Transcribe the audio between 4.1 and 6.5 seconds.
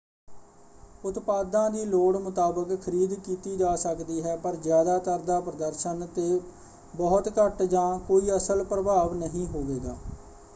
ਹੈ ਪਰ ਜ਼ਿਆਦਾਤਰ ਦਾ ਪ੍ਰਦਰਸ਼ਨ 'ਤੇ